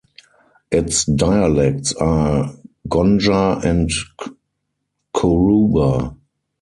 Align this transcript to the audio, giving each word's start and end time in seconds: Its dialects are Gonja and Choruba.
Its 0.71 1.05
dialects 1.05 1.93
are 1.93 2.55
Gonja 2.89 3.63
and 3.63 3.87
Choruba. 5.13 6.15